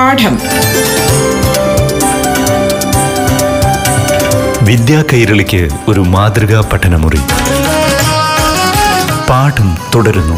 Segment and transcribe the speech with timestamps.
[0.00, 0.34] പാഠം.
[4.66, 7.18] വിദ്യാ കൈരളിക്ക് ഒരു മാതൃകാ പഠനമുറി.
[9.30, 10.36] പാഠം തുടരുന്നു.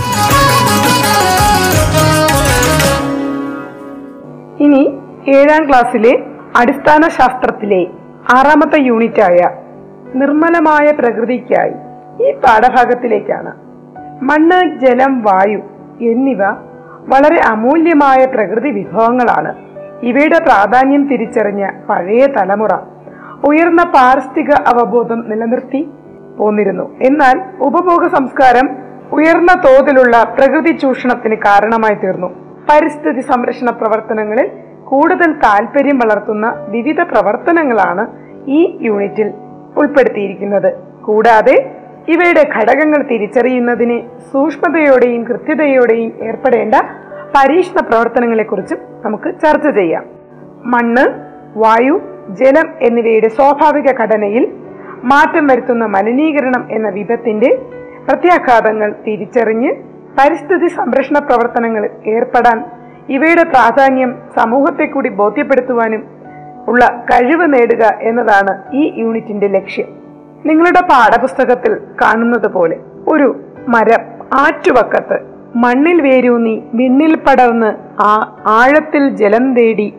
[4.62, 4.82] ഇനി
[5.29, 6.18] ഏഴാം ക്ലാസ്സിലെ
[6.56, 7.86] അടിസ്ഥാന ശാസ്ത്രത്തിലെ
[8.34, 9.50] ആറാമത്തെ യൂണിറ്റായ
[10.14, 11.72] നിർമ്മലമായ പ്രകൃതിക്കായി
[12.29, 13.52] ഈ പാഠഭാഗത്തിലേക്കാണ്.
[14.22, 15.58] മണ്ണ് ജലം വായു
[16.10, 16.71] എന്നിവ
[17.09, 19.54] വളരെ അമൂല്യമായ പ്രകൃതി വിഭവങ്ങളാണ്.
[20.03, 22.75] ഇവയുടെ പ്രാധാന്യം തിരിച്ചറിഞ്ഞ പഴയ തലമുറ
[23.49, 25.90] ഉയർന്ന പാരിസ്ഥിതിക അവബോധം നിലനിർത്തി
[26.39, 26.99] പോന്നിരുന്നു.
[27.03, 28.68] എന്നാൽ ഉപഭോഗ സംസ്കാരം
[29.12, 32.27] ഉയർന്ന തോതിലുള്ള പ്രകൃതി ചൂഷണത്തിന് കാരണമായി തീർന്നു.
[32.70, 34.50] പരിസ്ഥിതി സംരക്ഷണ പ്രവർത്തനങ്ങളിൽ
[34.84, 38.06] കൂടുതൽ താല്പര്യം വളർത്തുന്ന വിവിധ പ്രവർത്തനങ്ങളാണ്
[38.50, 39.33] ഈ യൂണിറ്റിൽ
[39.77, 40.73] ഉൾപ്പെടുത്തിയിരിക്കുന്നത്.
[41.05, 41.77] കൂടാതെ
[42.09, 44.00] ഇവയുടെ ഘടകങ്ങൾ തിരിച്ചറിയുന്നതിന്
[44.33, 46.75] സൂക്ഷ്മതയോടെയും കൃത്യതയോടെയും ഏർപ്പെടേണ്ട
[47.34, 50.05] പരീക്ഷണ പ്രവർത്തനങ്ങളെക്കുറിച്ചും നമുക്ക് ചർച്ച ചെയ്യാം.
[50.65, 51.05] മണ്ണ്
[51.59, 54.53] വായു ജലം എന്നിവയുടെ സ്വാഭാവിക ഘടനയിൽ
[55.05, 57.59] മാറ്റം വരുത്തുന്ന മലിനീകരണം എന്ന വിപത്തിന്റെ
[58.09, 59.73] പ്രത്യാഘാതങ്ങൾ തിരിച്ചറിഞ്ഞ്
[60.19, 62.65] പരിസ്ഥിതി സംരക്ഷണ പ്രവർത്തനങ്ങളിൽ ഏർപ്പെടാൻ
[63.09, 66.05] ഇവയുടെ പ്രാധാന്യം സമൂഹത്തെ കൂടി ബോധ്യപ്പെടുത്തുവാനും
[66.69, 69.87] ഉള്ള കഴിവ് നേടുക എന്നതാണ് ഈ യൂണിറ്റിന്റെ ലക്ഷ്യം.
[70.47, 72.77] നിങ്ങളുടെ പാഠപുസ്തകത്തിൽ കാണുന്നത് പോലെ
[73.09, 74.03] ഒരു മരം
[74.41, 79.94] ആറ്റുവക്കത്ത് മണ്ണിൽ വേരൂന്നി വിണ്ണിൽ പടർന്ന് ആ ആഴത്തിൽ ജലം തേടി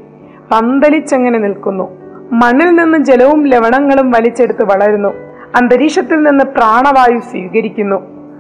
[0.51, 1.91] പന്തലിച്ചങ്ങനെ നിൽക്കുന്നു.
[2.31, 5.13] മണ്ണിൽ നിന്ന് ജലവും ലവണങ്ങളും വലിച്ചെടുത്ത് വളരുന്നു.
[5.55, 7.95] അന്തരീക്ഷത്തിൽ നിന്ന് പ്രാണവായു സ്വീകരിക്കുന്നു.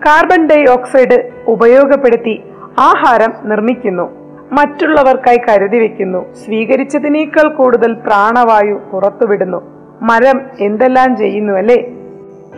[0.05, 2.43] കാർബൺ ഡൈ ഓക്സൈഡ് ഉപയോഗപ്പെടുത്തി
[2.79, 4.11] ആഹാരം നിർമ്മിക്കുന്നു.
[4.51, 6.33] മറ്റുള്ളവർക്കായി കരുതി വെക്കുന്നു.
[6.45, 9.61] സ്വീകരിച്ചതിനേക്കാൾ കൂടുതൽ പ്രാണവായു പുറത്തുവിടുന്നു.
[10.01, 11.75] മരം എന്തെല്ലാം ചെയ്യുന്നു അല്ലേ?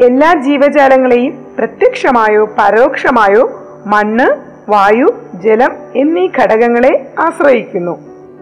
[0.05, 3.49] എല്ലാ ജീവജാലങ്ങളെയും പ്രത്യക്ഷമായോ പരോക്ഷമായോ
[3.85, 7.91] മണ്ണ് വായു ജലം എന്നീ ഘടകങ്ങളെ ആശ്രയിക്കുന്നു.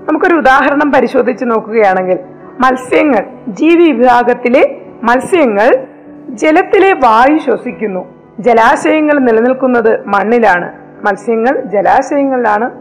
[0.07, 2.19] നമുക്കൊരു ഉദാഹരണം പരിശോധിച്ച് നോക്കുകയാണെങ്കിൽ
[2.59, 5.87] മത്സ്യങ്ങൾ ജീവി വിഭാഗത്തിലെ മത്സ്യങ്ങൾ
[6.29, 8.05] ജലത്തിലെ വായു ശ്വസിക്കുന്നു.
[8.39, 10.73] ജലാശയങ്ങൾ നിലനിൽക്കുന്നത് മണ്ണിലാണ്.
[11.05, 12.71] മത്സ്യങ്ങൾ ജലാശയങ്ങളിലാണ്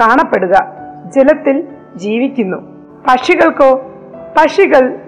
[0.00, 0.52] കാണപ്പെടുക.
[1.14, 1.64] ജലത്തിൽ
[1.96, 2.56] ജീവിക്കുന്നു.
[3.08, 3.92] പക്ഷികൾക്കോ
[4.36, 4.98] പക്ഷികൾ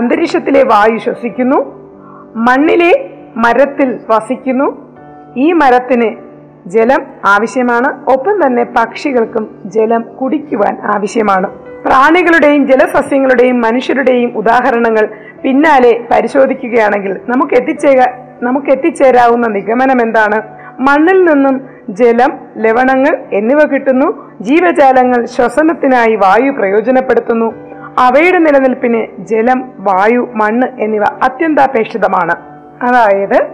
[0.00, 1.90] അന്തരീക്ഷത്തിലെ വായു ശ്വസിക്കുന്നു.
[2.36, 4.96] മണ്ണിലെ മരത്തിൽ വസിക്കുന്നു.
[5.36, 6.29] ഈ മരത്തിന്
[6.66, 8.10] ജലം ആവശ്യമാണ്.
[8.12, 11.46] ഒപ്പം തന്നെ പക്ഷികൾക്കും ജലം കുടിക്കുവാൻ ആവശ്യമാണ്.
[11.58, 15.08] പ്രാണികളുടെയും ജലസസ്യങ്ങളുടെയും മനുഷ്യരുടെയും ഉദാഹരണങ്ങൾ
[15.42, 18.04] പിന്നാലെ പരിശോധിക്കുകയാണെങ്കിൽ നമുക്ക് എത്തിച്ചേ
[18.42, 20.42] നമുക്ക് എത്തിച്ചേരാവുന്ന നിഗമനം എന്താണ്?
[20.80, 24.32] മണ്ണിൽ നിന്നും ജലം ലവണങ്ങൾ എന്നിവ കിട്ടുന്നു.
[24.40, 27.54] ജീവജാലങ്ങൾ ശ്വസനത്തിനായി വായു പ്രയോജനപ്പെടുത്തുന്നു.
[27.98, 32.34] അവയുടെ നിലനിൽപ്പിന് ജലം വായു മണ്ണ് എന്നിവ അത്യന്താപേക്ഷിതമാണ്.
[32.82, 33.46] അതായത്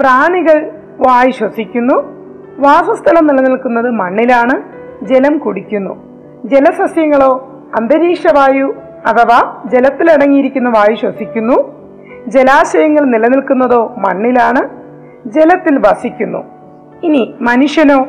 [0.00, 2.13] പ്രാണികൾ വായു ശ്വസിക്കുന്നു
[2.58, 4.62] വാസസ്ഥലം നിലനിൽക്കുന്നത് മണ്ണിലാണ്.
[5.04, 6.02] ജലം കുടിക്കുന്നു.
[6.44, 7.50] ജലസസ്യങ്ങളോ
[7.80, 8.74] അന്തരീക്ഷവായു
[9.06, 11.84] അഥവാ ജലത്തിലടങ്ങിയിരിക്കുന്ന വായു ശ്വസിക്കുന്നു.
[12.26, 14.68] ജലാശയങ്ങൾ നിലനിൽക്കുന്നതോ മണ്ണിലാണ്.
[15.28, 16.38] ജലത്തിൽ വസിക്കുന്നു.
[17.02, 18.06] ഇനി മനുഷ്യനോ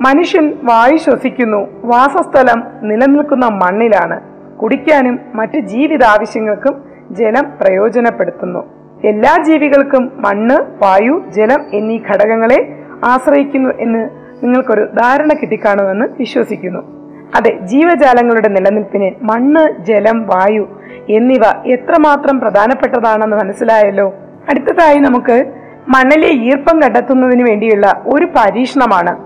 [0.00, 1.66] മനുഷ്യൻ വായു ശ്വസിക്കുന്നു.
[1.84, 4.20] വാസസ്ഥലം നിലനിൽക്കുന്ന മണ്ണിലാണ്.
[4.56, 8.66] കുടിക്കാനും മറ്റ് ജീവിതാവശ്യങ്ങൾക്കും ജലം പ്രയോജനപ്പെടുത്തുന്നു.
[9.04, 14.08] എല്ലാ ജീവികൾക്കും മണ്ണ് വായു ജലം എന്നീ ഘടകങ്ങളെ ആശ്രയിക്കുന്നു എന്ന്
[14.42, 16.98] നിങ്ങൾക്കൊരു ധാരണ കിട്ടിക്കാണുമെന്ന് വിശ്വസിക്കുന്നു.
[17.36, 20.68] അതെ ജീവജാലങ്ങളുടെ നിലനിൽപ്പിന് മണ്ണ് ജലം വായു
[21.08, 24.14] എന്നിവ എത്രമാത്രം പ്രധാനപ്പെട്ടതാണെന്ന് മനസ്സിലായല്ലോ.
[24.48, 25.52] അടുത്തതായി നമുക്ക്
[25.88, 29.16] മണ്ണിലെ ഈർപ്പം കണ്ടെത്തുന്നതിന് വേണ്ടിയുള്ള ഒരു പരീക്ഷണമാണ്.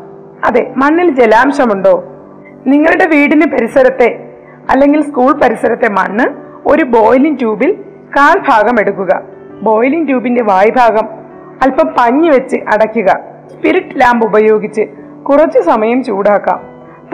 [0.47, 2.05] അതെ മണ്ണിൽ ജലാംശമുണ്ടോ?
[2.67, 4.29] നിങ്ങളുടെ വീടിന് പരിസരത്തെ
[4.71, 6.25] അല്ലെങ്കിൽ സ്കൂൾ പരിസരത്തെ മണ്ണ്
[6.69, 7.73] ഒരു ബോയിലിംഗ് ട്യൂബിൽ
[8.17, 9.23] കാൽ ഭാഗം എടുക്കുക.
[9.63, 11.09] ബോയിലിംഗ് ട്യൂബിന്റെ വായ്ഭാഗം
[11.63, 13.32] അല്പം പഞ്ഞി വെച്ച് അടയ്ക്കുക.
[13.53, 14.83] സ്പിരിറ്റ് ലാമ്പ് ഉപയോഗിച്ച്
[15.23, 16.61] കുറച്ചു സമയം ചൂടാക്കാം.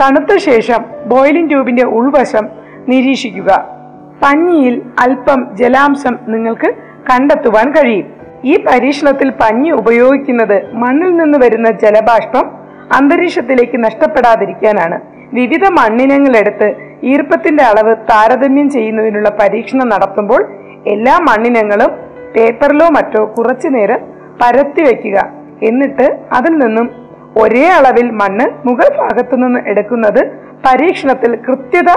[0.01, 2.49] തണുത്ത ശേഷം ബോയിലിംഗ് ട്യൂബിന്റെ ഉൾവശം
[2.87, 3.67] നിരീക്ഷിക്കുക.
[4.21, 6.73] പഞ്ഞിയിൽ അല്പം ജലാംശം നിങ്ങൾക്ക്
[7.11, 8.07] കണ്ടെത്തുവാൻ കഴിയും.
[8.43, 12.51] ഈ പരീക്ഷണത്തിൽ പഞ്ഞി ഉപയോഗിക്കുന്നത് മണ്ണിൽ നിന്ന് വരുന്ന ജലബാഷ്പം
[12.93, 14.99] അന്തരീക്ഷത്തിലേക്ക് നഷ്ടപ്പെടാതിരിക്കാനാണ്.
[15.33, 20.41] വിവിധ മണ്ണിനങ്ങൾ എടുത്ത് ഈർപ്പത്തിന്റെ അളവ് താരതമ്യം ചെയ്യുന്നതിനുള്ള പരീക്ഷണം നടത്തുമ്പോൾ
[20.87, 21.91] എല്ലാ മണ്ണിനങ്ങളും
[22.35, 23.99] പേപ്പറിലോ മറ്റോ കുറച്ചു നേരം
[24.41, 26.91] പരത്തി വെക്കുക എന്നിട്ട് അതിൽ നിന്നും
[27.37, 30.31] ഒരേ അളവിൽ മണ്ണ് മുകൾ ഭാഗത്തു നിന്ന് എടുക്കുന്നത്
[30.65, 31.89] പരീക്ഷണത്തിൽ കൃത്യത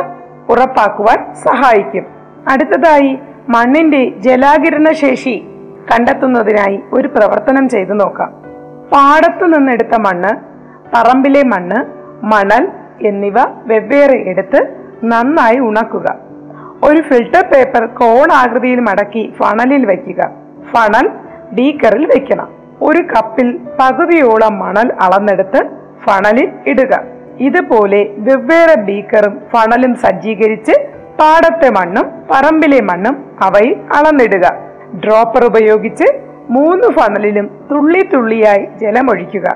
[0.49, 2.07] ഉറപ്പാക്കുവാൻ സഹായിക്കും.
[2.49, 3.19] അടുത്തതായി
[3.49, 5.49] മണ്ണിന്റെ ജലാകിരണ ശേഷി
[5.93, 8.33] കണ്ടെത്തുന്നതിനായി ഒരു പ്രവർത്തനം ചെയ്തു നോക്കാം.
[8.93, 10.33] പാടത്തു നിന്നെടുത്ത മണ്ണ്
[10.95, 11.85] പറമ്പിലെ മണ്ണ്
[12.25, 12.69] മണൽ
[13.07, 13.35] എന്നിവ
[13.67, 16.17] വെവ്വേറെ എടുത്ത് നന്നായി ഉണക്കുക.
[16.85, 20.31] ഒരു ഫിൽട്ടർ പേപ്പർ കോൺ ആകൃതിയിൽ മടക്കി ഫണലിൽ വയ്ക്കുക.
[20.73, 21.11] ഫണൽ
[21.53, 23.49] ബീക്കറിൽ വെക്കണം ഒരു കപ്പിൽ
[23.79, 25.61] പകുതിയോളം മണൽ അളന്നെടുത്ത്
[26.05, 26.93] ഫണലിൽ ഇടുക.
[27.47, 30.75] ഇതുപോലെ വെവ്വേറെ ബീക്കറും ഫണലും സജ്ജീകരിച്ച്
[31.21, 34.47] പാടത്തെ മണ്ണും പറമ്പിലെ മണ്ണും അവയിൽ അളന്നിടുക.
[35.05, 36.07] ഡ്രോപ്പർ ഉപയോഗിച്ച്
[36.57, 39.49] മൂന്ന് ഫണലിലും തുള്ളി തുള്ളിയായി ജലമൊഴിക്കുക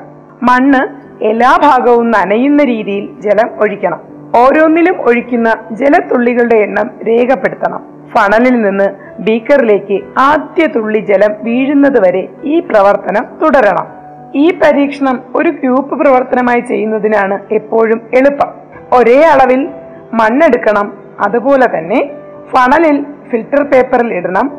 [0.48, 0.82] മണ്ണ്
[1.30, 4.00] എല്ലാ ഭാഗവും നനയുന്ന രീതിയിൽ ജലം ഒഴിക്കണം.
[4.40, 5.48] ഓരോന്നിലും ഒഴിക്കുന്ന
[5.80, 7.82] ജലത്തുള്ളികളുടെ എണ്ണം രേഖപ്പെടുത്തണം.
[8.14, 8.88] ഫണലിൽ നിന്ന്
[9.20, 13.86] ബീക്കറിലേക്ക് ആദ്യ തുള്ളി ജലം വീഴുന്നത് വരെ ഈ പ്രവർത്തനം തുടരണം.
[14.34, 18.48] ഈ പരീക്ഷണം ഒരു ഗ്രൂപ്പ് പ്രവർത്തനമായി ചെയ്യുന്നതിനാണ് എപ്പോഴും എളുപ്പം.
[18.92, 19.68] ഒരേ അളവിൽ
[20.12, 20.98] മണ്ണെടുക്കണം.
[21.20, 22.10] അതുപോലെ തന്നെ
[22.50, 24.52] ഫണലിൽ ഫിൽട്ടർ പേപ്പറിൽ ഇടണം.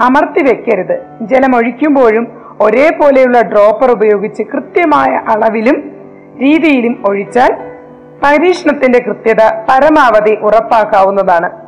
[0.00, 1.06] അമർത്തി വെക്കരുത്.
[1.20, 5.90] ജലം ഒഴിക്കുമ്പോഴും ഒരേപോലെയുള്ള ഡ്രോപ്പർ ഉപയോഗിച്ച് കൃത്യമായ അളവിലും
[6.40, 7.54] രീതിയിലും ഒഴിച്ചാൽ
[8.22, 11.65] പരീക്ഷണത്തിന്റെ കൃത്യത പരമാവധി ഉറപ്പാക്കാവുന്നതാണ്.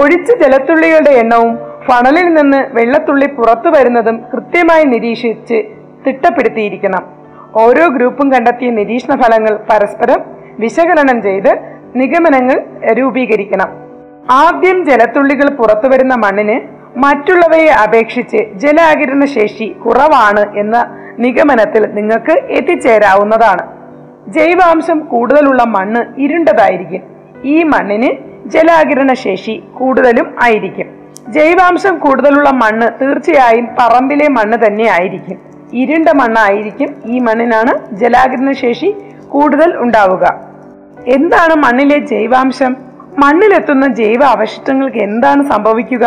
[0.00, 5.58] ഒഴിച്ച ജലത്തുള്ളികളുടെ എണ്ണവും ഫണലിൽ നിന്ന് വെള്ളത്തുള്ളി പുറത്തു വരുന്നതും കൃത്യമായി നിരീക്ഷിച്ച്
[6.06, 7.04] തിട്ടപ്പെടുത്തിയിരിക്കണം.
[7.56, 10.20] ഓരോ ഗ്രൂപ്പും കണ്ടെത്തിയ നിരീക്ഷണ ഫലങ്ങൾ പരസ്പരം
[10.58, 11.52] വിശകലനം ചെയ്ത്
[11.96, 12.58] നിഗമനങ്ങൾ
[12.92, 13.70] രൂപീകരിക്കണം.
[14.30, 16.56] ആദ്യം ജലത്തുള്ളികൾ പുറത്തു വരുന്ന മണ്ണിന്
[17.04, 20.76] മറ്റുള്ളവയെ അപേക്ഷിച്ച് ജലാകിരണ ശേഷി കുറവാണ് എന്ന
[21.18, 23.64] നിഗമനത്തിൽ നിങ്ങൾക്ക് എത്തിച്ചേരാവുന്നതാണ്.
[24.28, 27.02] ജൈവാംശം കൂടുതലുള്ള മണ്ണ് ഇരുണ്ടതായിരിക്കും.
[27.44, 28.10] ഈ മണ്ണിന്
[28.52, 30.88] ജലാകിരണ ശേഷി കൂടുതലും ആയിരിക്കും.
[31.28, 35.38] ജൈവാംശം കൂടുതലുള്ള മണ്ണ് തീർച്ചയായും പറമ്പിലെ മണ്ണ് തന്നെ ആയിരിക്കും.
[35.72, 38.94] ഇരുണ്ട മണ്ണായിരിക്കും ഈ മണ്ണിനാണ് ജലാകിരണ ശേഷി
[39.28, 40.24] കൂടുതൽ ഉണ്ടാവുക.
[41.06, 42.76] എന്താണ് മണ്ണിലെ ജൈവാംശം?
[43.18, 46.04] മണ്ണിലെത്തുന്ന ജൈവ അവശിഷ്ടങ്ങൾക്ക് എന്താണ് സംഭവിക്കുക?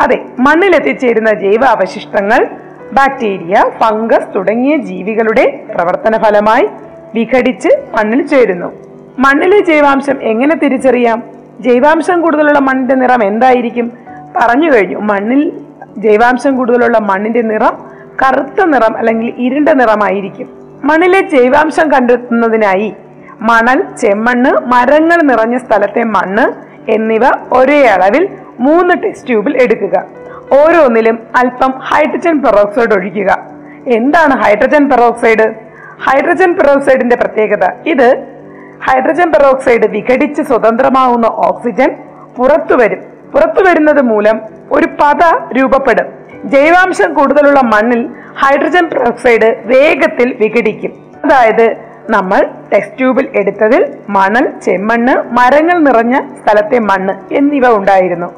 [0.00, 2.46] അതെ മണ്ണിലെത്തിച്ചേരുന്ന ജൈവ അവശിഷ്ടങ്ങൾ
[2.92, 6.68] ബാക്ടീരിയ ഫംഗസ് തുടങ്ങിയ ജീവികളുടെ പ്രവർത്തന ഫലമായി
[7.14, 8.72] വിഘടിച്ച് മണ്ണിൽ ചേരുന്നു.
[9.18, 11.37] മണ്ണിലെ ജൈവാംശം എങ്ങനെ തിരിച്ചറിയാം?
[11.60, 13.92] ജൈവാംശം കൂടുതലുള്ള മണ്ണിന്റെ നിറം എന്തായിരിക്കും?
[14.36, 14.98] പറഞ്ഞു കഴിഞ്ഞു.
[14.98, 15.52] മണ്ണിൽ
[15.98, 17.78] ജൈവാംശം കൂടുതലുള്ള മണ്ണിന്റെ നിറം
[18.22, 20.48] കറുത്ത നിറം അല്ലെങ്കിൽ ഇരുണ്ട നിറമായിരിക്കും.
[20.84, 22.94] മണ്ണിലെ ജൈവാംശം കണ്ടെത്തുന്നതിനായി
[23.40, 27.20] മണൽ ചെമ്മണ്ണ് മരങ്ങൾ നിറഞ്ഞ സ്ഥലത്തെ മണ്ണ് എന്നിവ
[27.52, 28.28] ഒരേ അളവിൽ
[28.60, 30.04] മൂന്ന് ടെസ്റ്റ് ട്യൂബിൽ എടുക്കുക.
[30.52, 33.38] ഓരോന്നിലും അല്പം ഹൈഡ്രജൻ പെറോക്സൈഡ് ഒഴിക്കുക.
[33.86, 35.54] എന്താണ് ഹൈഡ്രജൻ പെറോക്സൈഡ്?
[36.02, 37.70] ഹൈഡ്രജൻ പെറോക്സൈഡിന്റെ പ്രത്യേകത.
[37.86, 38.37] ഇത്
[38.86, 41.90] ഹൈഡ്രജൻ പെറോക്സൈഡ് വിഘടിച്ച് സ്വതന്ത്രമാവുന്ന ഓക്സിജൻ
[42.36, 43.00] പുറത്തു വരും
[43.32, 44.36] പുറത്തു വരുന്നത് മൂലം
[44.76, 45.22] ഒരു പത
[45.56, 46.06] രൂപപ്പെടും.
[46.52, 48.02] ജൈവാംശം കൂടുതലുള്ള മണ്ണിൽ
[48.42, 50.92] ഹൈഡ്രജൻ പെറോക്സൈഡ് വേഗത്തിൽ വിഘടിക്കും.
[51.24, 51.66] അതായത്
[52.14, 52.40] നമ്മൾ
[52.72, 53.82] ടെസ്റ്റ് ട്യൂബിൽ എടുത്തതിൽ
[54.16, 58.28] മണൽ ചെമ്മണ്ണ് മരങ്ങൾ നിറഞ്ഞ സ്ഥലത്തെ മണ്ണ് എന്നിവ ഉണ്ടായിരുന്നു.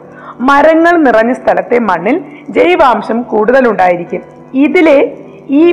[0.51, 2.17] മരങ്ങൾ നിറഞ്ഞ സ്ഥലത്തെ മണ്ണിൽ
[2.57, 4.23] ജൈവാംശം കൂടുതലുണ്ടായിരിക്കും.
[4.67, 4.99] ഇതിലെ
[5.63, 5.65] ഈ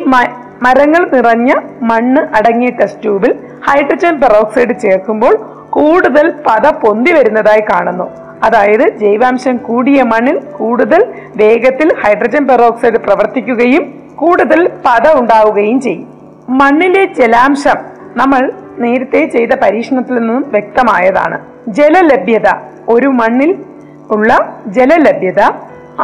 [0.64, 1.52] മരങ്ങൾ നിറഞ്ഞ
[1.82, 3.32] മണ്ണ് അടങ്ങിയ ടെസ്റ്റ് ട്യൂബിൽ
[3.68, 5.34] ഹൈഡ്രജൻ പെറോക്സൈഡ് ചേർക്കുമ്പോൾ
[5.70, 8.08] കൂടുതൽ പത പൊന്തി വരുന്നതായി കാണുന്നു.
[8.44, 11.02] അതായത് ജൈവാംശം കൂടിയ മണ്ണിൽ കൂടുതൽ
[11.36, 13.84] വേഗത്തിൽ ഹൈഡ്രജൻ പെറോക്സൈഡ് പ്രവർത്തിക്കുകയും
[14.16, 16.08] കൂടുതൽ പത ഉണ്ടാവുകയും ചെയ്യും.
[16.50, 17.78] മണ്ണിലെ ജലാംശം
[18.22, 21.38] നമ്മൾ നേരത്തെ ചെയ്ത പരീക്ഷണത്തിൽ നിന്നും വ്യക്തമായതാണ്.
[21.78, 22.48] ജലലഭ്യത
[22.90, 23.52] ഒരു മണ്ണിൽ
[24.16, 24.32] ഉള്ള
[24.68, 25.42] ജലലഭ്യത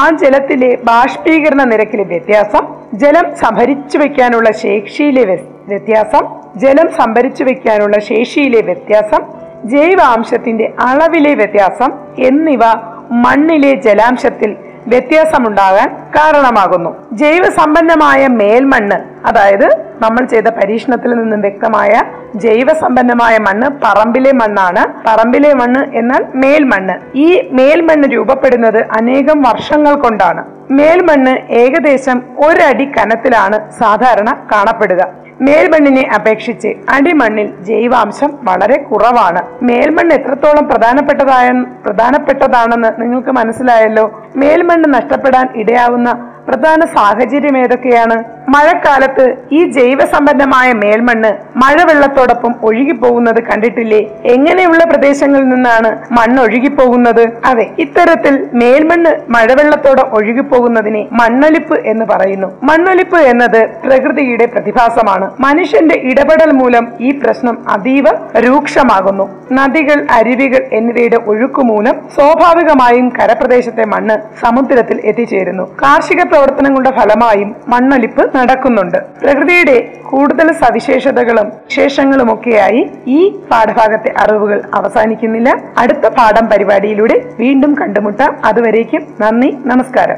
[0.01, 5.23] ആ ജലത്തിലെ ബാഷ്പീകരണ നിരക്കിലെ വ്യത്യാസം ജലം സംഭരിച്ചു വെക്കാനുള്ള ശേഷിയിലെ
[5.67, 6.25] വ്യത്യാസം
[6.57, 9.21] ജലം സംഭരിച്ചു വെക്കാനുള്ള ശേഷിയിലെ വ്യത്യാസം
[9.65, 12.63] ജൈവാംശത്തിന്റെ അളവിലെ വ്യത്യാസം എന്നിവ
[13.11, 14.55] മണ്ണിലെ ജലാംശത്തിൽ
[14.87, 16.89] വ്യത്യാസമുണ്ടാകാൻ കാരണമാകുന്നു.
[17.13, 19.67] ജൈവസമ്പന്നമായ മേൽമണ്ണ് അതായത്
[20.01, 21.91] നമ്മൾ ചെയ്ത പരീക്ഷണത്തിൽ നിന്നും വ്യക്തമായ
[22.35, 24.83] ജൈവസമ്പന്നമായ മണ്ണ് പറമ്പിലെ മണ്ണാണ്.
[25.07, 26.95] പറമ്പിലെ മണ്ണ് എന്നാൽ മേൽമണ്ണ്.
[27.15, 30.52] ഈ മേൽമണ്ണ് രൂപപ്പെടുന്നത് അനേകം വർഷങ്ങൾ കൊണ്ടാണ്.
[30.71, 35.01] മേൽമണ്ണ് ഏകദേശം ഒരടി കനത്തിലാണ് സാധാരണ കാണപ്പെടുക.
[35.41, 39.41] മേൽമണ്ണിനെ അപേക്ഷിച്ച് അടിമണ്ണിൽ ജൈവാംശം വളരെ കുറവാണ്.
[39.63, 41.47] മേൽമണ്ണ് എത്രത്തോളം പ്രധാനപ്പെട്ടതായ
[41.85, 44.05] പ്രധാനപ്പെട്ടതാണെന്ന് നിങ്ങൾക്ക് മനസ്സിലായല്ലോ?
[44.35, 46.11] മേൽമണ്ണ് നഷ്ടപ്പെടാൻ ഇടയാവുന്ന
[46.47, 48.23] പ്രധാന സാഹചര്യം ഏതൊക്കെയാണ്?
[48.49, 54.01] മഴക്കാലത്ത് ഈ ജൈവസമ്പന്നമായ മേൽമണ്ണ് മഴവെള്ളത്തോടൊപ്പം ഒഴുകിപ്പോകുന്നത് കണ്ടിട്ടില്ലേ?
[54.25, 57.21] എങ്ങനെയുള്ള പ്രദേശങ്ങളിൽ നിന്നാണ് മണ്ണ് ഒഴുകിപ്പോകുന്നത്?
[57.45, 62.49] അതെ ഇത്തരത്തിൽ മേൽമണ്ണ് മഴവെള്ളത്തോടെ ഒഴുകിപ്പോകുന്നതിനെ മണ്ണൊലിപ്പ് എന്ന് പറയുന്നു.
[62.63, 65.31] മണ്ണൊലിപ്പ് എന്നത് പ്രകൃതിയുടെ പ്രതിഭാസമാണ്.
[65.39, 68.05] മനുഷ്യന്റെ ഇടപെടൽ മൂലം ഈ പ്രശ്നം അതീവ
[68.45, 69.27] രൂക്ഷമാകുന്നു.
[69.51, 75.63] നദികൾ അരുവികൾ എന്നിവയുടെ ഒഴുക്ക് മൂലം സ്വാഭാവികമായും കരപ്രദേശത്തെ മണ്ണ് സമുദ്രത്തിൽ എത്തിച്ചേരുന്നു.
[75.83, 78.97] കാർഷിക പ്രവർത്തനങ്ങളുടെ ഫലമായും മണ്ണൊലിപ്പ് നടക്കുന്നുണ്ട്.
[78.97, 85.55] പ്രകൃതിയുടെ കൂടുതൽ സവിശേഷതകളും വിശേഷങ്ങളും വിശേഷങ്ങളുമൊക്കെയായി ഈ പാഠഭാഗത്തെ അറിവുകൾ അവസാനിക്കുന്നില്ല.
[85.77, 88.45] അടുത്ത പാഠം പരിപാടിയിലൂടെ വീണ്ടും കണ്ടുമുട്ടാം.
[88.45, 90.15] അതുവരേക്കും നന്ദി നമസ്കാരം.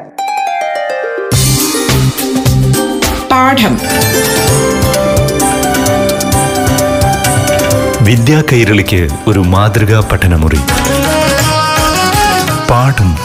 [3.32, 3.80] പാഠം.
[8.06, 10.60] വിദ്യാ കൈരളിക്ക് ഒരു മാതൃകാ പഠനമുറി.
[12.70, 13.25] പാഠം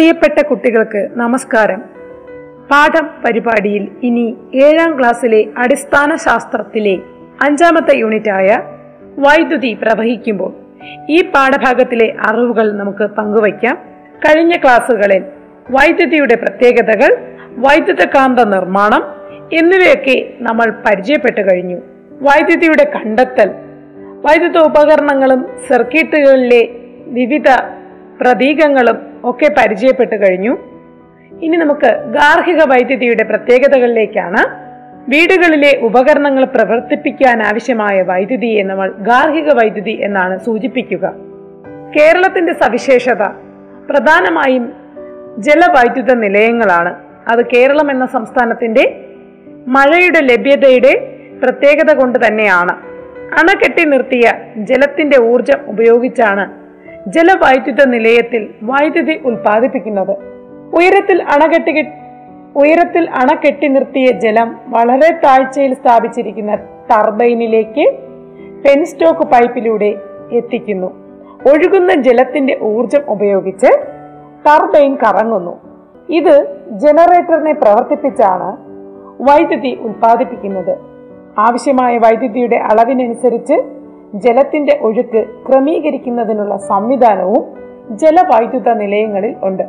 [0.00, 1.80] പ്രിയപ്പെട്ട കുട്ടികൾക്ക് നമസ്കാരം.
[2.70, 6.98] പാഠം പരിപാടിയിൽ ഇനി ഏഴാം ക്ലാസ്സിലെ അടിസ്ഥാന ശാസ്ത്രത്തിലെ
[7.42, 8.60] അഞ്ചാമത്തെ യൂണിറ്റായ
[9.18, 10.52] വൈദ്യുതി പ്രവഹിക്കുമ്പോൾ
[11.08, 13.78] ഈ പാഠഭാഗത്തിലെ അറിവുകൾ നമുക്ക് പങ്കുവയ്ക്കാം.
[14.28, 15.22] കഴിഞ്ഞ ക്ലാസ്സുകളിൽ
[15.70, 19.04] വൈദ്യുതിയുടെ പ്രത്യേകതകൾ വൈദ്യുതകാന്ത നിർമ്മാണം
[19.52, 21.76] എന്നിവയൊക്കെ നമ്മൾ പരിചയപ്പെട്ടു കഴിഞ്ഞു.
[22.22, 23.50] വൈദ്യുതിയുടെ കണ്ടെത്തൽ
[24.26, 26.68] വൈദ്യുത ഉപകരണങ്ങളും സർക്യൂട്ടുകളിലെ
[27.06, 27.48] വിവിധ
[28.20, 30.56] പ്രതീകങ്ങളും ഒക്കെ പരിചയപ്പെട്ടു കഴിഞ്ഞു.
[31.42, 34.70] ഇനി നമുക്ക് ഗാർഹിക വൈദ്യുതിയുടെ പ്രത്യേകതകളിലേക്കാണ്.
[35.10, 41.12] വീടുകളിലെ ഉപകരണങ്ങൾ പ്രവർത്തിപ്പിക്കാൻ ആവശ്യമായ വൈദ്യുതിയെ നമ്മൾ ഗാർഹിക വൈദ്യുതി എന്നാണ് സൂചിപ്പിക്കുക.
[41.96, 43.22] കേരളത്തിന്റെ സവിശേഷത
[43.90, 44.72] പ്രധാനമായും
[45.38, 46.94] ജലവൈദ്യുത നിലയങ്ങളാണ്.
[47.28, 49.04] അത് കേരളം എന്ന സംസ്ഥാനത്തിന്റെ
[49.66, 52.72] മഴയുടെ ലഭ്യതയുടെ പ്രത്യേകത കൊണ്ട് തന്നെയാണ്.
[53.40, 56.59] അണകെട്ടി നിർത്തിയ ജലത്തിന്റെ ഊർജം ഉപയോഗിച്ചാണ്
[57.06, 60.16] ജലവൈദ്യുത നിലയത്തിൽ വൈദ്യുതി ഉൽപ്പാദിപ്പിക്കുന്നത്.
[60.74, 61.88] ഉയരത്തിൽ അണകെട്ടി
[62.56, 67.98] ഉയരത്തിൽ അണകെട്ടി നിർത്തിയ ജലം വളരെ താഴ്ചയിൽ സ്ഥാപിച്ചിരിക്കുന്ന ടർബൈനിലേക്ക്
[68.64, 69.94] പെൻസ്റ്റോക്ക് പൈപ്പിലൂടെ
[70.32, 70.86] എത്തിക്കുന്നു.
[71.48, 73.66] ഒഴുകുന്ന ജലത്തിന്റെ ഊർജം ഉപയോഗിച്ച്
[74.46, 75.60] ടർബൈൻ കറങ്ങുന്നു.
[76.08, 78.56] ഇത് ജനറേറ്ററിനെ പ്രവർത്തിപ്പിച്ചാണ്
[79.22, 80.78] വൈദ്യുതി ഉൽപ്പാദിപ്പിക്കുന്നത്.
[81.38, 83.79] ആവശ്യമായ വൈദ്യുതിയുടെ അളവിനനുസരിച്ച്
[84.14, 87.44] ജലത്തിന്റെ ഒഴുക്ക് ക്രമീകരിക്കുന്നതിനുള്ള സംവിധാനവും
[87.96, 89.62] ജലവൈദ്യുത നിലയങ്ങളിൽ ഉണ്ട്.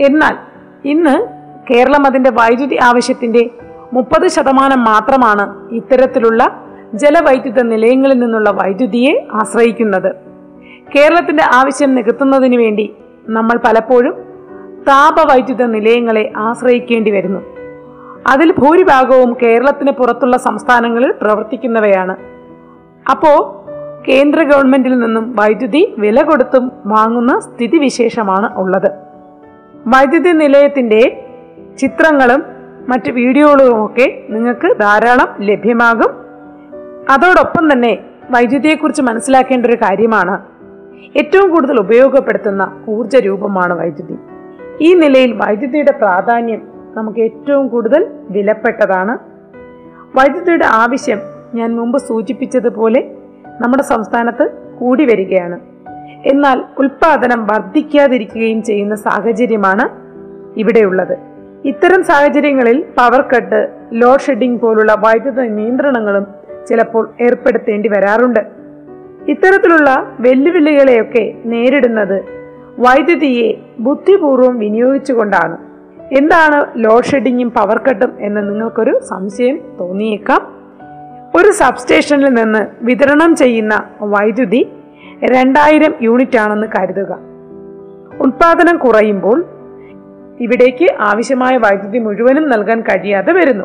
[0.00, 0.36] എന്നാൽ
[0.84, 1.26] ഇന്ന്
[1.72, 3.50] കേരളം അതിന്റെ വൈദ്യുതി ആവശ്യത്തിന്റെ
[3.92, 10.14] മുപ്പത് ശതമാനം മാത്രമാണ് ഇത്തരത്തിലുള്ള ജലവൈദ്യുത നിലയങ്ങളിൽ നിന്നുള്ള വൈദ്യുതിയെ ആശ്രയിക്കുന്നത്.
[10.96, 12.94] കേരളത്തിന്റെ ആവശ്യം നികത്തുന്നതിന് വേണ്ടി
[13.28, 14.14] നമ്മൾ പലപ്പോഴും
[14.88, 17.40] താപവൈദ്യുത നിലയങ്ങളെ ആശ്രയിക്കേണ്ടി വരുന്നു.
[18.26, 22.16] അതിൽ ഭൂരിഭാഗവും കേരളത്തിന് പുറത്തുള്ള സംസ്ഥാനങ്ങളിൽ പ്രവർത്തിക്കുന്നവയാണ്.
[23.10, 23.59] അപ്പോ
[24.08, 28.90] കേന്ദ്ര ഗവൺമെന്റിൽ നിന്നും വൈദ്യുതി വില കൊടുത്തും വാങ്ങുന്ന സ്ഥിതിവിശേഷമാണ് ഉള്ളത്.
[29.86, 31.24] വൈദ്യുതി നിലയത്തിന്റെ
[31.78, 32.42] ചിത്രങ്ങളും
[32.88, 36.10] മറ്റ് വീഡിയോകളും ഒക്കെ നിങ്ങൾക്ക് ധാരാളം ലഭ്യമാകും.
[37.10, 37.98] അതോടൊപ്പം തന്നെ
[38.30, 40.44] വൈദ്യുതിയെക്കുറിച്ച് മനസ്സിലാക്കേണ്ട ഒരു കാര്യമാണ്.
[41.16, 44.16] ഏറ്റവും കൂടുതൽ ഉപയോഗപ്പെടുത്തുന്ന ഊർജ രൂപമാണ് വൈദ്യുതി.
[44.80, 46.62] ഈ നിലയിൽ വൈദ്യുതിയുടെ പ്രാധാന്യം
[46.94, 49.18] നമുക്ക് ഏറ്റവും കൂടുതൽ വിലപ്പെട്ടതാണ്.
[50.18, 51.18] വൈദ്യുതിയുടെ ആവശ്യം
[51.54, 53.14] ഞാൻ മുമ്പ് സൂചിപ്പിച്ചതുപോലെ
[53.60, 55.60] നമ്മുടെ സംസ്ഥാനത്ത് കൂടി വരികയാണ്.
[56.26, 59.88] എന്നാൽ ഉൽപാദനം വർദ്ധിക്കാതിരിക്കുകയും ചെയ്യുന്ന സാഹചര്യമാണ്
[60.58, 61.16] ഇവിടെയുള്ളത്.
[61.64, 66.26] ഇത്തരം സാഹചര്യങ്ങളിൽ പവർ കട്ട് ലോഡ് ഷെഡിംഗ് പോലുള്ള വൈദ്യുത നിയന്ത്രണങ്ങളും
[66.68, 68.40] ചിലപ്പോൾ ഏർപ്പെടുത്തേണ്ടി വരാറുണ്ട്.
[69.28, 72.24] ഇത്തരത്തിലുള്ള വെല്ലുവിളികളെയൊക്കെ നേരിടുന്നത്
[72.78, 75.56] വൈദ്യുതിയെ ബുദ്ധിപൂർവം വിനിയോഗിച്ചുകൊണ്ടാണ്.
[76.12, 80.59] എന്താണ് ലോഡ് ഷെഡിങ്ങും പവർ കട്ടും എന്ന് നിങ്ങൾക്കൊരു സംശയം തോന്നിയേക്കാം.
[81.36, 84.72] ഒരു സബ്സ്റ്റേഷനിൽ നിന്ന് വിതരണം ചെയ്യുന്ന വൈദ്യുതി
[85.24, 87.18] രണ്ടായിരം യൂണിറ്റ് ആണെന്ന് കരുതുക.
[88.20, 89.44] ഉൽപാദനം കുറയുമ്പോൾ
[90.40, 93.64] ഇവിടേക്ക് ആവശ്യമായ വൈദ്യുതി മുഴുവനും നൽകാൻ കഴിയാതെ വരുന്നു.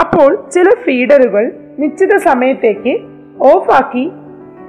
[0.00, 2.98] അപ്പോൾ ചില ഫീഡറുകൾ നിശ്ചിത സമയത്തേക്ക്
[3.42, 4.12] ഓഫാക്കി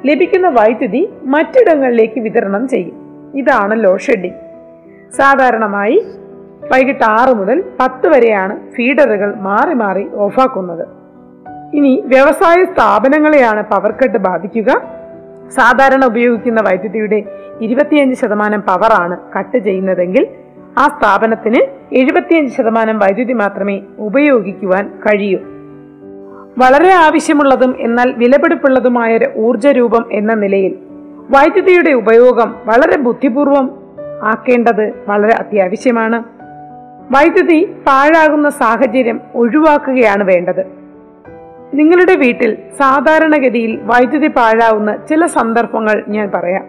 [0.06, 2.96] ലഭിക്കുന്ന വൈദ്യുതി മറ്റിടങ്ങളിലേക്ക് വിതരണം ചെയ്യും.
[3.36, 4.40] ഇതാണ് ലോഡ് ഷെഡിംഗ്
[5.12, 6.06] സാധാരണമായി
[6.72, 10.99] വൈകിട്ട് ആറ് മുതൽ പത്ത് വരെയാണ് ഫീഡറുകൾ മാറി മാറി ഓഫാക്കുന്നത്.
[11.74, 14.82] ഇനി വ്യവസായ സ്ഥാപനങ്ങളെയാണ് പവർ കട്ട് ബാധിക്കുക.
[15.50, 17.24] സാധാരണ ഉപയോഗിക്കുന്ന വൈദ്യുതിയുടെ
[17.62, 20.28] ഇരുപത്തിയഞ്ച് ശതമാനം പവറാണ് കട്ട് ചെയ്യുന്നതെങ്കിൽ
[20.78, 21.62] ആ സ്ഥാപനത്തിന്
[21.96, 25.40] എഴുപത്തിയഞ്ച് ശതമാനം വൈദ്യുതി മാത്രമേ ഉപയോഗിക്കുവാൻ കഴിയൂ.
[26.58, 30.76] വളരെ ആവശ്യമുള്ളതും എന്നാൽ വിലപിടിപ്പുള്ളതുമായ ഒരു ഊർജ രൂപം എന്ന നിലയിൽ
[31.30, 33.78] വൈദ്യുതിയുടെ ഉപയോഗം വളരെ ബുദ്ധിപൂർവം
[34.24, 36.24] ആക്കേണ്ടത് വളരെ അത്യാവശ്യമാണ്.
[37.14, 40.79] വൈദ്യുതി പാഴാകുന്ന സാഹചര്യം ഒഴിവാക്കുകയാണ് വേണ്ടത്.
[41.74, 46.66] നിങ്ങളുടെ വീട്ടിൽ സാധാരണഗതിയിൽ വൈദ്യുതി പാഴാവുന്ന ചില സന്ദർഭങ്ങൾ ഞാൻ പറയാം.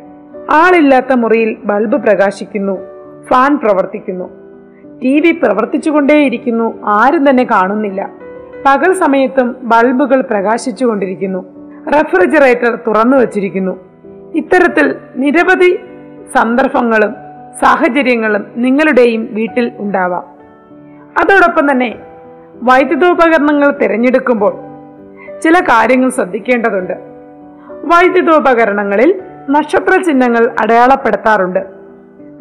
[0.50, 2.78] ആളില്ലാത്ത മുറിയിൽ ബൾബ് പ്രകാശിക്കുന്നു
[3.30, 4.30] ഫാൻ പ്രവർത്തിക്കുന്നു.
[5.02, 8.10] ടി വി പ്രവർത്തിച്ചുകൊണ്ടേയിരിക്കുന്നു ആരും തന്നെ കാണുന്നില്ല.
[8.66, 11.44] പകൽ സമയത്തും ബൾബുകൾ പ്രകാശിച്ചുകൊണ്ടിരിക്കുന്നു.
[11.94, 13.80] റെഫ്രിജറേറ്റർ തുറന്നു വച്ചിരിക്കുന്നു.
[14.34, 15.80] ഇത്തരത്തിൽ നിരവധി
[16.34, 17.14] സന്ദർഭങ്ങളും
[17.60, 20.24] സാഹചര്യങ്ങളും നിങ്ങളുടെയും വീട്ടിൽ ഉണ്ടാവാം.
[21.20, 21.98] അതോടൊപ്പം തന്നെ
[22.62, 24.69] വൈദ്യുതോപകരണങ്ങൾ തിരഞ്ഞെടുക്കുമ്പോൾ
[25.42, 26.92] ചില കാര്യങ്ങൾ ശ്രദ്ധിക്കേണ്ടതുണ്ട്.
[27.70, 29.20] വൈദ്യുതോപകരണങ്ങളിൽ
[29.50, 31.58] നക്ഷത്ര ചിഹ്നങ്ങൾ അടയാളപ്പെടുത്താറുണ്ട്.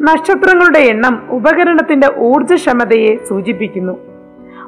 [0.02, 3.92] നക്ഷത്രങ്ങളുടെ എണ്ണം ഉപകരണത്തിന്റെ ഊർജക്ഷമതയെ സൂചിപ്പിക്കുന്നു.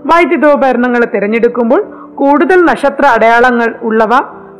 [0.06, 1.82] വൈദ്യുതോപകരണങ്ങൾ തിരഞ്ഞെടുക്കുമ്പോൾ
[2.14, 4.10] കൂടുതൽ നക്ഷത്ര അടയാളങ്ങൾ ഉള്ളവ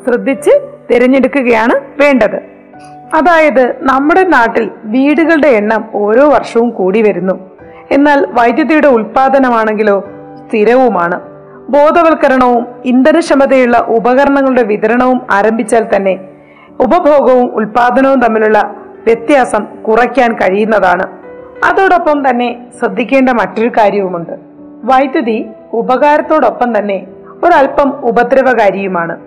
[0.04, 2.36] ശ്രദ്ധിച്ച് തിരഞ്ഞെടുക്കുകയാണ് വേണ്ടത്.
[3.14, 7.50] അതായത് നമ്മുടെ നാട്ടിൽ വീടുകളുടെ എണ്ണം ഓരോ വർഷവും കൂടി വരുന്നു.
[7.90, 10.04] എന്നാൽ വൈദ്യുതിയുടെ ഉൽപാദനമാണെങ്കിലോ
[10.48, 11.31] സ്ഥിരവുമാണ്.
[11.68, 16.18] ബോധവൽക്കരണവും ഇന്ധനക്ഷമതയുള്ള ഉപകരണങ്ങളുടെ വിതരണവും ആരംഭിച്ചാൽ തന്നെ
[16.80, 21.02] ഉപഭോഗവും ഉൽപാദനവും തമ്മിലുള്ള വ്യത്യാസം കുറയ്ക്കാൻ കഴിയുന്നതാണ്.
[21.64, 24.32] അതോടൊപ്പം തന്നെ ശ്രദ്ധിക്കേണ്ട മറ്റൊരു കാര്യവുമുണ്ട്.
[24.84, 27.06] വൈദ്യുതി ഉപകാരത്തോടൊപ്പം തന്നെ
[27.44, 29.20] ഒരല്പം ഉപദ്രവകാരിയുമാണ്.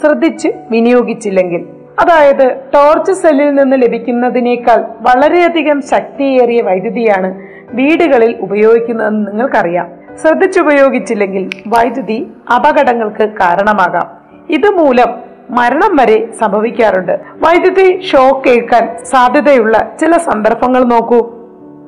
[0.00, 1.66] ശ്രദ്ധിച്ച് വിനിയോഗിച്ചില്ലെങ്കിൽ.
[2.00, 7.42] അതായത് ടോർച്ച് സെല്ലിൽ നിന്ന് ലഭിക്കുന്നതിനേക്കാൾ വളരെയധികം ശക്തിയേറിയ വൈദ്യുതിയാണ്
[7.74, 9.99] വീടുകളിൽ ഉപയോഗിക്കുന്നതെന്ന് നിങ്ങൾക്കറിയാം.
[10.18, 14.08] ശ്രദ്ധിച്ചുപയോഗിച്ചില്ലെങ്കിൽ വൈദ്യുതി അപകടങ്ങൾക്ക് കാരണമാകാം.
[14.50, 15.10] ഇതുമൂലം
[15.50, 17.20] മരണം വരെ സംഭവിക്കാറുണ്ട്.
[17.34, 21.20] വൈദ്യുതി ഷോക്ക് ഏൽക്കാൻ സാധ്യതയുള്ള ചില സന്ദർഭങ്ങൾ നോക്കൂ.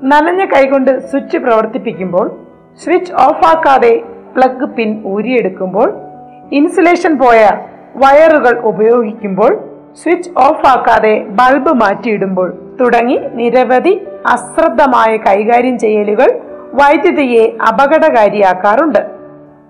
[0.03, 2.37] നനഞ്ഞ കൈകൊണ്ട് സ്വിച്ച് പ്രവർത്തിപ്പിക്കുമ്പോൾ
[2.85, 4.03] സ്വിച്ച് ഓഫ് ആക്കാതെ
[4.37, 5.95] പ്ലഗ് പിൻ ഊരിയെടുക്കുമ്പോൾ
[6.53, 7.51] ഇൻസുലേഷൻ പോയ
[7.97, 9.59] വയറുകൾ ഉപയോഗിക്കുമ്പോൾ
[10.03, 16.41] സ്വിച്ച് ഓഫ് ആക്കാതെ ബൾബ് മാറ്റിയിടുമ്പോൾ തുടങ്ങി നിരവധി അശ്രദ്ധമായ കൈകാര്യം ചെയ്യലുകൾ
[16.75, 18.99] വൈദ്യുതിയെ അപകടകാരിയാക്കാറുണ്ട്.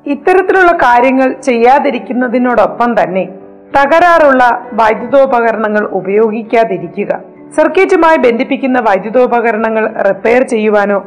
[0.06, 3.28] ഇത്തരത്തിലുള്ള കാര്യങ്ങൾ ചെയ്യാതിരിക്കുന്നതിനോടൊപ്പം തന്നെ
[3.76, 7.20] തകരാറുള്ള വൈദ്യുതോപകരണങ്ങൾ ഉപയോഗിക്കാതിരിക്കുക
[7.56, 10.98] സർക്യൂട്ടുമായി ബന്ധിപ്പിക്കുന്ന വൈദ്യുതോപകരണങ്ങൾ റിപ്പയർ ചെയ്യുവാനോ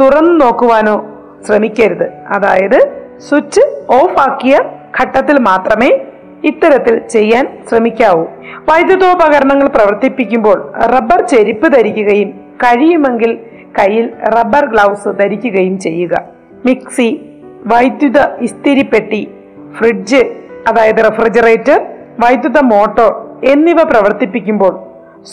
[0.00, 1.06] തുറന്നു നോക്കുവാനോ
[1.46, 2.06] ശ്രമിക്കരുത്.
[2.28, 2.78] അതായത്
[3.18, 4.58] സ്വിച്ച് ഓഫ് ആക്കിയ
[5.00, 5.90] ഘട്ടത്തിൽ മാത്രമേ
[6.44, 8.24] ഇത്തരത്തിൽ ചെയ്യാൻ ശ്രമിക്കാവൂ.
[8.70, 12.30] വൈദ്യുതോപകരണങ്ങൾ പ്രവർത്തിപ്പിക്കുമ്പോൾ റബ്ബർ ചെരുപ്പ് ധരിക്കുകയും
[12.64, 13.38] കഴിയുമെങ്കിൽ
[13.78, 16.14] കയ്യിൽ റബ്ബർ ഗ്ലൗസ് ധരിക്കുകയും ചെയ്യുക.
[16.66, 17.08] മിക്സി
[17.66, 19.28] വൈദ്യുത ഇസ്തിരിപ്പെട്ടി
[19.78, 20.22] ഫ്രിഡ്ജ്
[20.68, 21.80] അതായത് റെഫ്രിജറേറ്റർ
[22.20, 23.12] വൈദ്യുത മോട്ടോർ
[23.44, 24.74] എന്നിവ പ്രവർത്തിപ്പിക്കുമ്പോൾ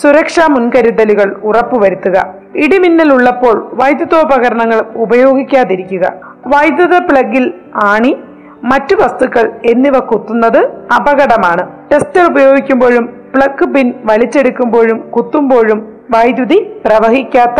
[0.01, 2.33] സുരക്ഷാ മുൻകരുതലുകൾ ഉറപ്പുവരുത്തുക.
[2.55, 6.13] ഇടിമിന്നൽ ഉള്ളപ്പോൾ വൈദ്യുതോപകരണങ്ങൾ ഉപയോഗിക്കാതിരിക്കുക.
[6.47, 8.17] വൈദ്യുത പ്ലഗിൽ ആണി
[8.63, 10.61] മറ്റു വസ്തുക്കൾ എന്നിവ കുത്തുന്നത്
[10.95, 11.63] അപകടമാണ്.
[11.91, 15.79] ടെസ്റ്റർ ഉപയോഗിക്കുമ്പോഴും പ്ലഗ് പിൻ വലിച്ചെടുക്കുമ്പോഴും കുത്തുമ്പോഴും
[16.11, 17.59] വൈദ്യുതി പ്രവഹിക്കാത്ത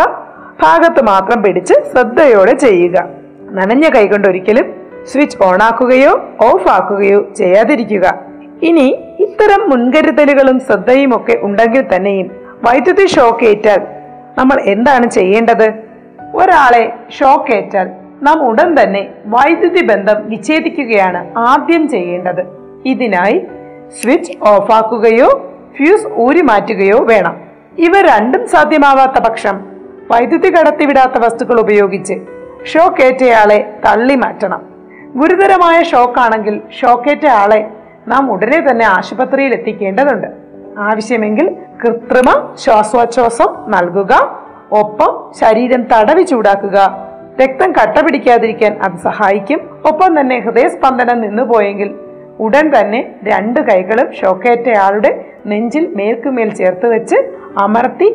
[0.64, 3.08] ഭാഗത്ത് മാത്രം പിടിച്ച് ശ്രദ്ധയോടെ ചെയ്യുക.
[3.52, 4.74] നനഞ്ഞ കൈകൊണ്ട് ഒരിക്കലും
[5.06, 8.20] സ്വിച്ച് ഓൺ ആക്കുകയോ ഓഫ് ആക്കുകയോ ചെയ്യാതിരിക്കുക.
[8.64, 12.32] ഇനി ഇത്തരം മുൻകരുതലുകളും ശ്രദ്ധയും ഒക്കെ ഉണ്ടെങ്കിൽ തന്നെയും
[12.64, 13.82] വൈദ്യുതി ഷോക്ക് ഏറ്റാൽ
[14.38, 15.74] നമ്മൾ എന്താണ് ചെയ്യേണ്ടത്?
[16.36, 17.90] ഒരാളെ ഷോക്ക് ഏറ്റാൽ
[18.22, 22.42] നാം ഉടൻ തന്നെ വൈദ്യുതി ബന്ധം വിച്ഛേദിക്കുകയാണ് ആദ്യം ചെയ്യേണ്ടത്.
[22.86, 23.48] ഇതിനായി
[24.02, 27.42] സ്വിച്ച് ഓഫ് ആക്കുകയോ ഫ്യൂസ് ഊരി മാറ്റുകയോ വേണം.
[27.78, 29.69] ഇവ രണ്ടും സാധ്യമാവാത്ത പക്ഷം
[30.12, 32.16] വൈദ്യുതി കടത്തിവിടാത്ത വസ്തുക്കൾ ഉപയോഗിച്ച്
[32.66, 34.62] ഷോക്കേറ്റയാളെ തള്ളി മാറ്റണം.
[35.16, 37.60] ഗുരുതരമായ ഷോക്കാണെങ്കിൽ ഷോക്കേറ്റ ആളെ
[38.08, 40.28] നാം ഉടനെ തന്നെ ആശുപത്രിയിൽ എത്തിക്കേണ്ടതുണ്ട്.
[40.80, 41.48] ആവശ്യമെങ്കിൽ
[41.82, 44.14] കൃത്രിമ ശ്വാസോച്ഛ്വാസം നൽകുക
[44.72, 46.78] ഒപ്പം ശരീരം തടവി ചൂടാക്കുക
[47.42, 49.60] രക്തം കട്ട പിടിക്കാതിരിക്കാൻ അത് സഹായിക്കും.
[49.90, 51.90] ഒപ്പം തന്നെ ഹൃദയസ്പന്ദനം നിന്നുപോയെങ്കിൽ
[52.40, 57.18] ഉടൻ തന്നെ രണ്ട് കൈകളും ഷോക്കേറ്റയാളുടെ നെഞ്ചിൽ മേൽക്കുമേൽ ചേർത്ത് വെച്ച്
[57.58, 58.10] അമർത്തി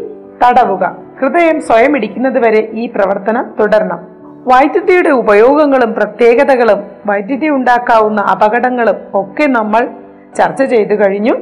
[0.45, 0.85] തടവുക.
[1.25, 4.01] ഹൃദയം സ്വയം ഇടിക്കുന്നത് വരെ ഈ പ്രവർത്തനം തുടരണം.
[4.47, 9.89] വൈദ്യുതിയുടെ ഉപയോഗങ്ങളും പ്രത്യേകതകളും വൈദ്യുതി ഉണ്ടാക്കാവുന്ന അപകടങ്ങളും ഒക്കെ നമ്മൾ
[10.39, 11.35] ചർച്ച ചെയ്തു കഴിഞ്ഞു.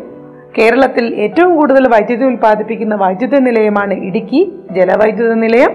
[0.59, 5.73] കേരളത്തിൽ ഏറ്റവും കൂടുതൽ വൈദ്യുതി ഉൽപ്പാദിപ്പിക്കുന്ന വൈദ്യുത നിലയമാണ് ഇടുക്കി ജലവൈദ്യുത നിലയം.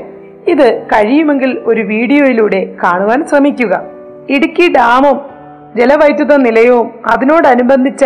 [0.48, 3.82] ഇത് കഴിയുമെങ്കിൽ ഒരു വീഡിയോയിലൂടെ കാണുവാൻ ശ്രമിക്കുക.
[4.30, 5.22] ഇടുക്കി ഡാമും
[5.78, 8.06] ജലവൈദ്യുത നിലയവും അതിനോടനുബന്ധിച്ച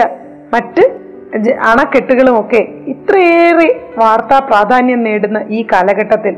[0.54, 1.01] മറ്റ്
[1.38, 6.36] ജ- അണക്കെട്ടുകളും ഒക്കെ ഇത്രയേറെ വാർത്താ പ്രാധാന്യം നേടുന്ന ഈ കാലഘട്ടത്തിൽ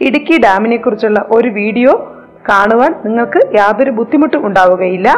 [0.00, 2.12] ഇടുക്കി ഡാമിനെ കുറിച്ചുള്ള ഒരു വീഡിയോ
[2.48, 5.10] കാണുവാൻ നിങ്ങൾക്ക് യാതൊരു ബുദ്ധിമുട്ടും ഉണ്ടാവുകയില്ല.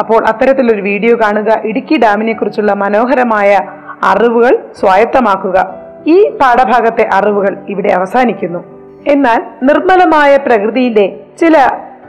[0.00, 3.60] അപ്പോൾ അത്തരത്തിലൊരു വീഡിയോ കാണുക ഇടുക്കി ഡാമിനെ കുറിച്ചുള്ള മനോഹരമായ
[4.02, 5.74] അറിവുകൾ സ്വായത്തമാക്കുക.
[6.06, 8.64] ഈ പാഠഭാഗത്തെ അറിവുകൾ ഇവിടെ അവസാനിക്കുന്നു.
[9.08, 11.68] എന്നാൽ നിർമ്മലമായ പ്രകൃതിയിലെ ചില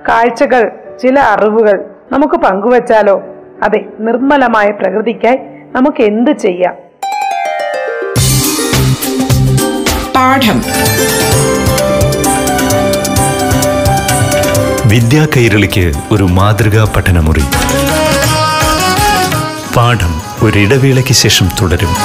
[0.10, 3.22] കാഴ്ചകൾ ചില അറിവുകൾ നമുക്ക് പങ്കുവച്ചാലോ?
[3.64, 5.40] അതെ നിർമ്മലമായ പ്രകൃതിക്കായി
[5.78, 6.74] നമുക്ക് എന്ത് ചെയ്യാം?
[10.16, 10.64] പാഠം.
[14.90, 17.44] വിദ്യാ കൈരളിക്ക് ഒരു മാതൃകാ പഠനമുറി.
[19.76, 21.96] പാഠം ഒരിടവേളയ്ക്ക് ശേഷം തുടരും.